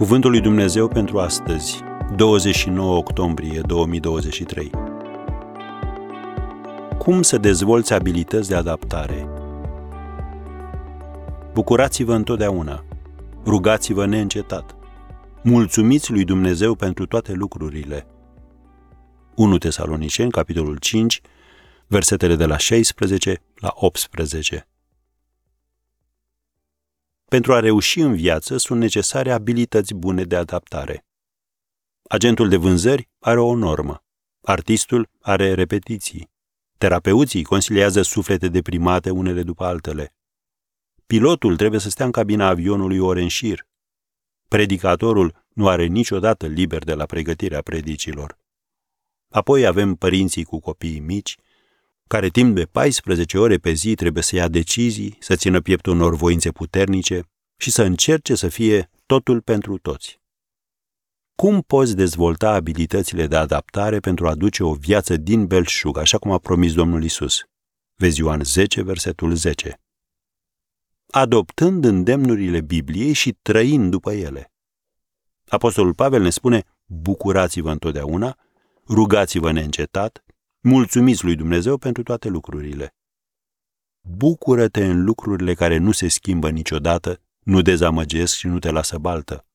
[0.00, 1.80] Cuvântul lui Dumnezeu pentru astăzi,
[2.16, 4.70] 29 octombrie 2023.
[6.98, 9.28] Cum să dezvolți abilități de adaptare?
[11.52, 12.84] Bucurați-vă întotdeauna,
[13.44, 14.76] rugați-vă neîncetat,
[15.42, 18.06] mulțumiți lui Dumnezeu pentru toate lucrurile.
[19.34, 21.20] 1 Tesaloniceni, capitolul 5,
[21.86, 24.69] versetele de la 16 la 18.
[27.30, 31.06] Pentru a reuși în viață sunt necesare abilități bune de adaptare.
[32.02, 34.04] Agentul de vânzări are o normă.
[34.40, 36.30] Artistul are repetiții.
[36.78, 40.14] Terapeuții consiliază suflete deprimate unele după altele.
[41.06, 43.66] Pilotul trebuie să stea în cabina avionului ore în șir.
[44.48, 48.38] Predicatorul nu are niciodată liber de la pregătirea predicilor.
[49.28, 51.36] Apoi avem părinții cu copiii mici,
[52.14, 56.14] care timp de 14 ore pe zi trebuie să ia decizii, să țină pieptul unor
[56.14, 57.22] voințe puternice
[57.56, 60.20] și să încerce să fie totul pentru toți.
[61.34, 66.30] Cum poți dezvolta abilitățile de adaptare pentru a duce o viață din belșug, așa cum
[66.30, 67.40] a promis Domnul Isus?
[67.94, 69.80] Vezi Ioan 10, versetul 10.
[71.10, 74.52] Adoptând îndemnurile Bibliei și trăind după ele.
[75.48, 78.38] Apostolul Pavel ne spune, bucurați-vă întotdeauna,
[78.88, 80.24] rugați-vă neîncetat,
[80.62, 82.94] Mulțumiți lui Dumnezeu pentru toate lucrurile.
[84.00, 89.46] Bucură-te în lucrurile care nu se schimbă niciodată, nu dezamăgesc și nu te lasă baltă.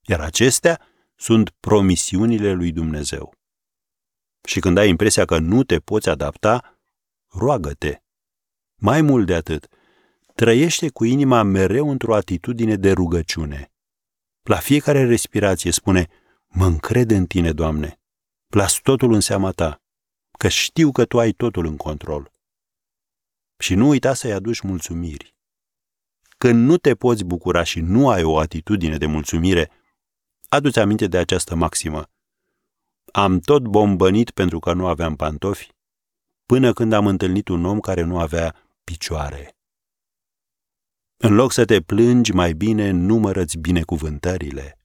[0.00, 0.80] Iar acestea
[1.14, 3.34] sunt promisiunile lui Dumnezeu.
[4.48, 6.78] Și când ai impresia că nu te poți adapta,
[7.28, 8.02] roagă-te.
[8.74, 9.68] Mai mult de atât,
[10.34, 13.72] trăiește cu inima mereu într-o atitudine de rugăciune.
[14.42, 16.08] La fiecare respirație spune,
[16.46, 18.00] mă încred în tine, Doamne,
[18.46, 19.81] las totul în seama ta
[20.38, 22.30] că știu că tu ai totul în control.
[23.58, 25.34] Și nu uita să-i aduci mulțumiri.
[26.38, 29.70] Când nu te poți bucura și nu ai o atitudine de mulțumire,
[30.48, 32.06] adu-ți aminte de această maximă.
[33.12, 35.72] Am tot bombănit pentru că nu aveam pantofi,
[36.46, 39.56] până când am întâlnit un om care nu avea picioare.
[41.16, 44.78] În loc să te plângi, mai bine numărăți binecuvântările.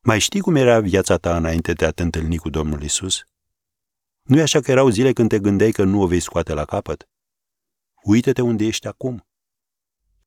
[0.00, 3.24] Mai știi cum era viața ta înainte de a te întâlni cu Domnul Isus?
[4.22, 6.64] Nu e așa că erau zile când te gândeai că nu o vei scoate la
[6.64, 7.08] capăt?
[8.02, 9.26] Uită-te unde ești acum.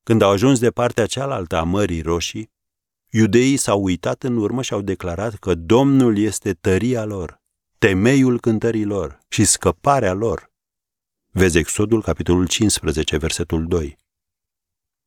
[0.03, 2.51] Când au ajuns de partea cealaltă a Mării Roșii,
[3.09, 7.41] iudeii s-au uitat în urmă și au declarat că Domnul este tăria lor,
[7.77, 10.51] temeiul cântării lor și scăparea lor.
[11.29, 13.97] Vezi Exodul, capitolul 15, versetul 2.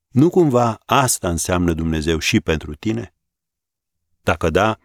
[0.09, 3.15] Nu cumva asta înseamnă Dumnezeu și pentru tine?
[4.23, 4.79] Dacă da,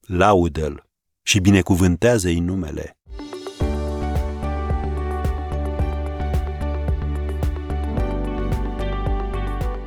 [0.00, 0.88] laudă-l
[1.22, 2.98] și binecuvântează-i numele.